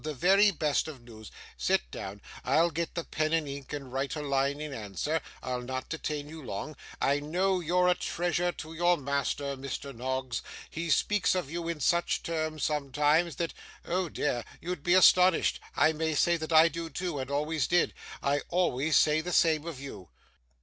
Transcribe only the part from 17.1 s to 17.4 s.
and